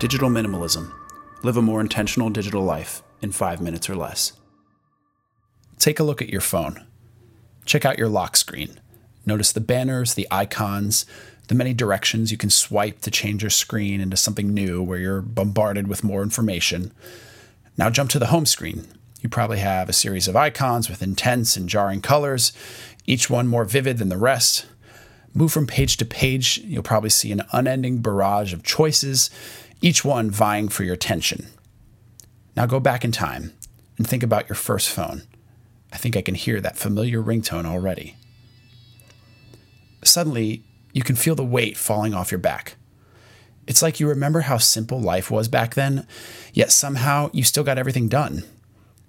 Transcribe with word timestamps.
Digital 0.00 0.30
minimalism. 0.30 0.94
Live 1.42 1.58
a 1.58 1.62
more 1.62 1.78
intentional 1.78 2.30
digital 2.30 2.62
life 2.62 3.02
in 3.20 3.32
five 3.32 3.60
minutes 3.60 3.90
or 3.90 3.94
less. 3.94 4.32
Take 5.78 6.00
a 6.00 6.02
look 6.02 6.22
at 6.22 6.30
your 6.30 6.40
phone. 6.40 6.86
Check 7.66 7.84
out 7.84 7.98
your 7.98 8.08
lock 8.08 8.34
screen. 8.34 8.80
Notice 9.26 9.52
the 9.52 9.60
banners, 9.60 10.14
the 10.14 10.26
icons, 10.30 11.04
the 11.48 11.54
many 11.54 11.74
directions 11.74 12.32
you 12.32 12.38
can 12.38 12.48
swipe 12.48 13.02
to 13.02 13.10
change 13.10 13.42
your 13.42 13.50
screen 13.50 14.00
into 14.00 14.16
something 14.16 14.54
new 14.54 14.82
where 14.82 14.98
you're 14.98 15.20
bombarded 15.20 15.86
with 15.86 16.02
more 16.02 16.22
information. 16.22 16.92
Now 17.76 17.90
jump 17.90 18.08
to 18.12 18.18
the 18.18 18.28
home 18.28 18.46
screen. 18.46 18.86
You 19.20 19.28
probably 19.28 19.58
have 19.58 19.90
a 19.90 19.92
series 19.92 20.28
of 20.28 20.34
icons 20.34 20.88
with 20.88 21.02
intense 21.02 21.58
and 21.58 21.68
jarring 21.68 22.00
colors, 22.00 22.54
each 23.04 23.28
one 23.28 23.46
more 23.46 23.66
vivid 23.66 23.98
than 23.98 24.08
the 24.08 24.16
rest. 24.16 24.64
Move 25.34 25.52
from 25.52 25.66
page 25.66 25.98
to 25.98 26.06
page, 26.06 26.56
you'll 26.64 26.82
probably 26.82 27.10
see 27.10 27.30
an 27.32 27.42
unending 27.52 27.98
barrage 27.98 28.54
of 28.54 28.62
choices, 28.62 29.28
each 29.80 30.04
one 30.04 30.30
vying 30.30 30.68
for 30.68 30.84
your 30.84 30.94
attention. 30.94 31.46
Now 32.56 32.66
go 32.66 32.80
back 32.80 33.04
in 33.04 33.12
time 33.12 33.52
and 33.96 34.06
think 34.06 34.22
about 34.22 34.48
your 34.48 34.56
first 34.56 34.90
phone. 34.90 35.22
I 35.92 35.96
think 35.96 36.16
I 36.16 36.22
can 36.22 36.34
hear 36.34 36.60
that 36.60 36.78
familiar 36.78 37.22
ringtone 37.22 37.64
already. 37.64 38.16
Suddenly, 40.04 40.64
you 40.92 41.02
can 41.02 41.16
feel 41.16 41.34
the 41.34 41.44
weight 41.44 41.76
falling 41.76 42.14
off 42.14 42.30
your 42.30 42.38
back. 42.38 42.76
It's 43.66 43.82
like 43.82 44.00
you 44.00 44.08
remember 44.08 44.40
how 44.40 44.58
simple 44.58 45.00
life 45.00 45.30
was 45.30 45.48
back 45.48 45.74
then, 45.74 46.06
yet 46.52 46.72
somehow 46.72 47.30
you 47.32 47.44
still 47.44 47.64
got 47.64 47.78
everything 47.78 48.08
done. 48.08 48.44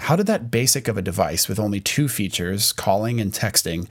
How 0.01 0.15
did 0.15 0.27
that 0.27 0.51
basic 0.51 0.87
of 0.87 0.97
a 0.97 1.01
device 1.01 1.47
with 1.47 1.59
only 1.59 1.79
two 1.79 2.07
features, 2.07 2.71
calling 2.71 3.21
and 3.21 3.31
texting, 3.31 3.87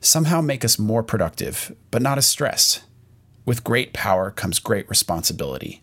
somehow 0.00 0.40
make 0.40 0.64
us 0.64 0.78
more 0.78 1.02
productive, 1.02 1.74
but 1.90 2.02
not 2.02 2.18
as 2.18 2.26
stressed? 2.26 2.82
With 3.44 3.64
great 3.64 3.92
power 3.92 4.30
comes 4.30 4.58
great 4.58 4.88
responsibility. 4.88 5.82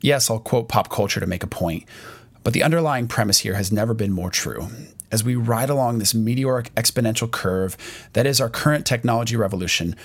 Yes, 0.00 0.30
I'll 0.30 0.38
quote 0.38 0.68
pop 0.68 0.90
culture 0.90 1.20
to 1.20 1.26
make 1.26 1.42
a 1.42 1.48
point, 1.48 1.84
but 2.44 2.52
the 2.52 2.62
underlying 2.62 3.08
premise 3.08 3.40
here 3.40 3.54
has 3.54 3.72
never 3.72 3.94
been 3.94 4.12
more 4.12 4.30
true. 4.30 4.68
As 5.10 5.24
we 5.24 5.36
ride 5.36 5.70
along 5.70 5.98
this 5.98 6.14
meteoric 6.14 6.74
exponential 6.74 7.30
curve 7.30 7.76
that 8.12 8.26
is 8.26 8.40
our 8.40 8.50
current 8.50 8.84
technology 8.84 9.36
revolution, 9.36 9.96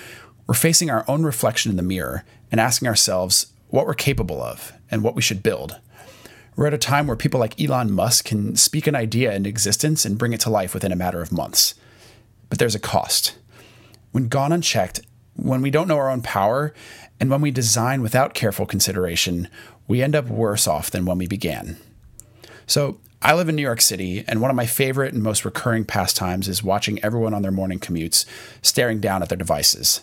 we're 0.47 0.56
facing 0.56 0.89
our 0.89 1.06
own 1.08 1.23
reflection 1.23 1.72
in 1.72 1.78
the 1.78 1.84
mirror 1.84 2.23
and 2.52 2.59
asking 2.59 2.88
ourselves 2.88 3.53
what 3.69 3.86
we're 3.86 3.94
capable 3.94 4.42
of 4.42 4.73
and 4.89 5.03
what 5.03 5.16
we 5.16 5.22
should 5.22 5.44
build. 5.44 5.80
We're 6.56 6.67
at 6.67 6.73
a 6.73 6.78
time 6.78 7.08
where 7.08 7.16
people 7.16 7.39
like 7.39 7.59
Elon 7.59 7.92
Musk 7.92 8.25
can 8.25 8.56
speak 8.56 8.86
an 8.86 8.95
idea 8.95 9.34
into 9.34 9.50
existence 9.50 10.06
and 10.06 10.17
bring 10.17 10.34
it 10.34 10.42
to 10.42 10.50
life 10.50 10.73
within 10.73 10.92
a 10.92 10.97
matter 10.97 11.22
of 11.22 11.31
months. 11.31 11.73
But 12.50 12.59
there's 12.59 12.75
a 12.75 12.80
cost. 12.80 13.38
When 14.12 14.28
gone 14.28 14.52
unchecked, 14.52 15.02
when 15.35 15.61
we 15.61 15.71
don't 15.71 15.87
know 15.87 15.97
our 15.97 16.09
own 16.09 16.21
power, 16.21 16.73
and 17.19 17.29
when 17.29 17.41
we 17.41 17.51
design 17.51 18.01
without 18.01 18.33
careful 18.33 18.65
consideration, 18.65 19.47
we 19.88 20.01
end 20.01 20.15
up 20.15 20.27
worse 20.27 20.67
off 20.67 20.91
than 20.91 21.05
when 21.05 21.17
we 21.17 21.27
began. 21.27 21.77
So, 22.65 22.99
I 23.23 23.35
live 23.35 23.49
in 23.49 23.55
New 23.55 23.61
York 23.61 23.81
City, 23.81 24.25
and 24.27 24.41
one 24.41 24.49
of 24.49 24.55
my 24.55 24.65
favorite 24.65 25.13
and 25.13 25.21
most 25.21 25.45
recurring 25.45 25.85
pastimes 25.85 26.47
is 26.47 26.63
watching 26.63 27.03
everyone 27.03 27.35
on 27.35 27.43
their 27.43 27.51
morning 27.51 27.79
commutes 27.79 28.25
staring 28.63 28.99
down 28.99 29.21
at 29.21 29.29
their 29.29 29.38
devices. 29.38 30.01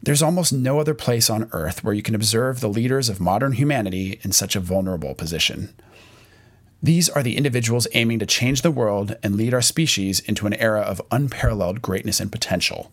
There's 0.00 0.22
almost 0.22 0.52
no 0.52 0.78
other 0.78 0.94
place 0.94 1.28
on 1.28 1.48
earth 1.50 1.82
where 1.82 1.94
you 1.94 2.02
can 2.02 2.14
observe 2.14 2.60
the 2.60 2.68
leaders 2.68 3.08
of 3.08 3.20
modern 3.20 3.52
humanity 3.52 4.20
in 4.22 4.30
such 4.30 4.54
a 4.54 4.60
vulnerable 4.60 5.14
position. 5.14 5.74
These 6.80 7.08
are 7.08 7.22
the 7.22 7.36
individuals 7.36 7.88
aiming 7.94 8.20
to 8.20 8.26
change 8.26 8.62
the 8.62 8.70
world 8.70 9.16
and 9.24 9.34
lead 9.34 9.54
our 9.54 9.62
species 9.62 10.20
into 10.20 10.46
an 10.46 10.54
era 10.54 10.82
of 10.82 11.02
unparalleled 11.10 11.82
greatness 11.82 12.20
and 12.20 12.30
potential 12.30 12.92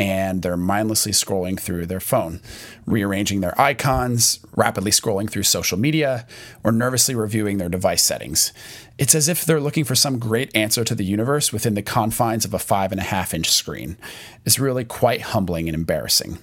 and 0.00 0.40
they're 0.40 0.56
mindlessly 0.56 1.12
scrolling 1.12 1.60
through 1.60 1.84
their 1.84 2.00
phone, 2.00 2.40
rearranging 2.86 3.42
their 3.42 3.60
icons, 3.60 4.40
rapidly 4.56 4.90
scrolling 4.90 5.28
through 5.28 5.42
social 5.42 5.78
media, 5.78 6.26
or 6.64 6.72
nervously 6.72 7.14
reviewing 7.14 7.58
their 7.58 7.68
device 7.68 8.02
settings. 8.02 8.54
It's 8.96 9.14
as 9.14 9.28
if 9.28 9.44
they're 9.44 9.60
looking 9.60 9.84
for 9.84 9.94
some 9.94 10.18
great 10.18 10.56
answer 10.56 10.84
to 10.84 10.94
the 10.94 11.04
universe 11.04 11.52
within 11.52 11.74
the 11.74 11.82
confines 11.82 12.46
of 12.46 12.54
a 12.54 12.58
five 12.58 12.92
and 12.92 13.00
a 13.00 13.04
half 13.04 13.34
inch 13.34 13.50
screen. 13.50 13.98
It's 14.46 14.58
really 14.58 14.86
quite 14.86 15.20
humbling 15.20 15.68
and 15.68 15.74
embarrassing. 15.74 16.38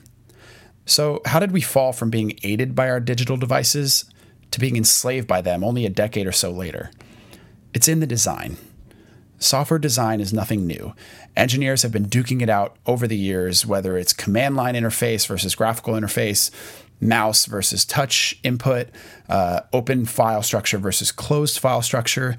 So, 0.85 1.21
how 1.25 1.39
did 1.39 1.51
we 1.51 1.61
fall 1.61 1.93
from 1.93 2.11
being 2.11 2.37
aided 2.43 2.75
by 2.75 2.91
our 2.91 2.99
digital 2.99 3.37
devices 3.37 4.05
to 4.51 4.59
being 4.59 4.77
enslaved 4.77 5.27
by 5.27 5.41
them 5.41 5.63
only 5.63 5.83
a 5.83 5.89
decade 5.89 6.27
or 6.27 6.31
so 6.31 6.51
later? 6.51 6.91
It's 7.73 7.87
in 7.87 8.01
the 8.01 8.07
design. 8.07 8.57
Software 9.39 9.79
design 9.79 10.19
is 10.19 10.33
nothing 10.33 10.65
new. 10.65 10.93
Engineers 11.35 11.83
have 11.83 11.91
been 11.91 12.07
duking 12.07 12.41
it 12.41 12.49
out 12.49 12.75
over 12.87 13.07
the 13.07 13.17
years, 13.17 13.65
whether 13.65 13.97
it's 13.97 14.13
command 14.13 14.55
line 14.55 14.73
interface 14.73 15.27
versus 15.27 15.53
graphical 15.53 15.93
interface, 15.93 16.49
mouse 16.99 17.45
versus 17.45 17.85
touch 17.85 18.39
input, 18.43 18.87
uh, 19.29 19.61
open 19.71 20.05
file 20.05 20.41
structure 20.41 20.79
versus 20.79 21.11
closed 21.11 21.59
file 21.59 21.83
structure. 21.83 22.35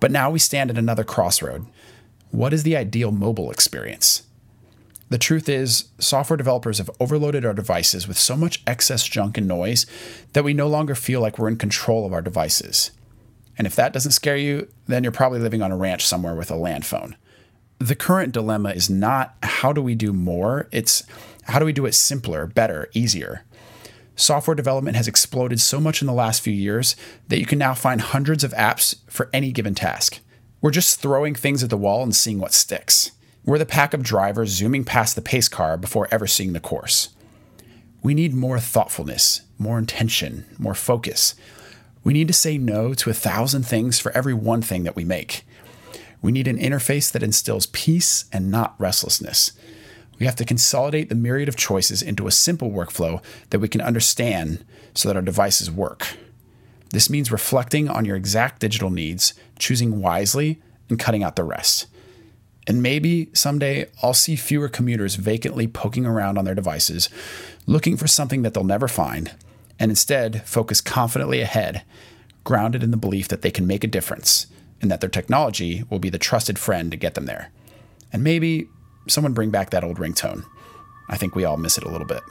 But 0.00 0.10
now 0.10 0.30
we 0.30 0.38
stand 0.38 0.70
at 0.70 0.78
another 0.78 1.04
crossroad. 1.04 1.66
What 2.30 2.54
is 2.54 2.62
the 2.62 2.76
ideal 2.76 3.10
mobile 3.10 3.50
experience? 3.50 4.22
The 5.10 5.18
truth 5.18 5.48
is, 5.48 5.88
software 5.98 6.36
developers 6.36 6.78
have 6.78 6.90
overloaded 7.00 7.44
our 7.44 7.54
devices 7.54 8.06
with 8.06 8.18
so 8.18 8.36
much 8.36 8.62
excess 8.66 9.04
junk 9.06 9.38
and 9.38 9.48
noise 9.48 9.86
that 10.34 10.44
we 10.44 10.52
no 10.52 10.68
longer 10.68 10.94
feel 10.94 11.20
like 11.20 11.38
we're 11.38 11.48
in 11.48 11.56
control 11.56 12.04
of 12.04 12.12
our 12.12 12.20
devices. 12.20 12.90
And 13.58 13.66
if 13.66 13.76
that 13.76 13.92
doesn't 13.92 14.12
scare 14.12 14.36
you, 14.36 14.68
then 14.86 15.02
you're 15.02 15.12
probably 15.12 15.40
living 15.40 15.60
on 15.60 15.72
a 15.72 15.76
ranch 15.76 16.06
somewhere 16.06 16.34
with 16.34 16.50
a 16.50 16.56
land 16.56 16.86
phone. 16.86 17.16
The 17.80 17.96
current 17.96 18.32
dilemma 18.32 18.70
is 18.70 18.88
not 18.88 19.36
how 19.42 19.72
do 19.72 19.82
we 19.82 19.94
do 19.94 20.12
more, 20.12 20.68
it's 20.72 21.02
how 21.44 21.58
do 21.58 21.64
we 21.64 21.72
do 21.72 21.86
it 21.86 21.94
simpler, 21.94 22.46
better, 22.46 22.88
easier. 22.92 23.44
Software 24.16 24.54
development 24.54 24.96
has 24.96 25.06
exploded 25.06 25.60
so 25.60 25.80
much 25.80 26.00
in 26.00 26.06
the 26.06 26.12
last 26.12 26.40
few 26.40 26.52
years 26.52 26.96
that 27.28 27.38
you 27.38 27.46
can 27.46 27.58
now 27.58 27.74
find 27.74 28.00
hundreds 28.00 28.42
of 28.42 28.52
apps 28.54 28.96
for 29.08 29.30
any 29.32 29.52
given 29.52 29.74
task. 29.74 30.20
We're 30.60 30.72
just 30.72 31.00
throwing 31.00 31.36
things 31.36 31.62
at 31.62 31.70
the 31.70 31.76
wall 31.76 32.02
and 32.02 32.14
seeing 32.14 32.40
what 32.40 32.52
sticks. 32.52 33.12
We're 33.44 33.58
the 33.58 33.66
pack 33.66 33.94
of 33.94 34.02
drivers 34.02 34.50
zooming 34.50 34.84
past 34.84 35.14
the 35.14 35.22
pace 35.22 35.48
car 35.48 35.76
before 35.76 36.08
ever 36.10 36.26
seeing 36.26 36.52
the 36.52 36.60
course. 36.60 37.10
We 38.02 38.12
need 38.12 38.34
more 38.34 38.58
thoughtfulness, 38.58 39.42
more 39.56 39.78
intention, 39.78 40.46
more 40.58 40.74
focus. 40.74 41.34
We 42.08 42.14
need 42.14 42.28
to 42.28 42.32
say 42.32 42.56
no 42.56 42.94
to 42.94 43.10
a 43.10 43.12
thousand 43.12 43.64
things 43.64 43.98
for 43.98 44.10
every 44.12 44.32
one 44.32 44.62
thing 44.62 44.84
that 44.84 44.96
we 44.96 45.04
make. 45.04 45.44
We 46.22 46.32
need 46.32 46.48
an 46.48 46.56
interface 46.56 47.12
that 47.12 47.22
instills 47.22 47.66
peace 47.66 48.24
and 48.32 48.50
not 48.50 48.74
restlessness. 48.78 49.52
We 50.18 50.24
have 50.24 50.36
to 50.36 50.46
consolidate 50.46 51.10
the 51.10 51.14
myriad 51.14 51.50
of 51.50 51.56
choices 51.56 52.00
into 52.00 52.26
a 52.26 52.30
simple 52.30 52.70
workflow 52.70 53.22
that 53.50 53.58
we 53.58 53.68
can 53.68 53.82
understand 53.82 54.64
so 54.94 55.06
that 55.06 55.16
our 55.16 55.22
devices 55.22 55.70
work. 55.70 56.16
This 56.92 57.10
means 57.10 57.30
reflecting 57.30 57.90
on 57.90 58.06
your 58.06 58.16
exact 58.16 58.62
digital 58.62 58.88
needs, 58.88 59.34
choosing 59.58 60.00
wisely, 60.00 60.62
and 60.88 60.98
cutting 60.98 61.22
out 61.22 61.36
the 61.36 61.44
rest. 61.44 61.88
And 62.66 62.82
maybe 62.82 63.28
someday 63.34 63.90
I'll 64.02 64.14
see 64.14 64.34
fewer 64.34 64.70
commuters 64.70 65.16
vacantly 65.16 65.66
poking 65.66 66.06
around 66.06 66.38
on 66.38 66.46
their 66.46 66.54
devices, 66.54 67.10
looking 67.66 67.98
for 67.98 68.06
something 68.06 68.40
that 68.44 68.54
they'll 68.54 68.64
never 68.64 68.88
find, 68.88 69.32
and 69.78 69.90
instead 69.90 70.46
focus 70.46 70.80
confidently 70.80 71.40
ahead, 71.40 71.82
grounded 72.44 72.82
in 72.82 72.90
the 72.90 72.96
belief 72.96 73.28
that 73.28 73.42
they 73.42 73.50
can 73.50 73.66
make 73.66 73.84
a 73.84 73.88
difference 73.88 74.46
and 74.80 74.90
that 74.90 75.00
their 75.00 75.10
technology 75.10 75.84
will 75.90 75.98
be 75.98 76.10
the 76.10 76.18
trusted 76.18 76.58
friend 76.58 76.90
to 76.90 76.96
get 76.96 77.14
them 77.14 77.26
there. 77.26 77.50
And 78.12 78.24
maybe 78.24 78.68
someone 79.08 79.32
bring 79.34 79.50
back 79.50 79.70
that 79.70 79.84
old 79.84 79.98
ringtone. 79.98 80.44
I 81.08 81.16
think 81.16 81.34
we 81.34 81.44
all 81.44 81.56
miss 81.56 81.78
it 81.78 81.84
a 81.84 81.90
little 81.90 82.06
bit. 82.06 82.22